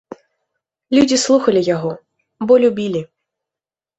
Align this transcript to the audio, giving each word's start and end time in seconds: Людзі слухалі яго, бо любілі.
Людзі 0.97 1.17
слухалі 1.25 1.61
яго, 1.75 1.91
бо 2.49 2.53
любілі. 2.63 3.01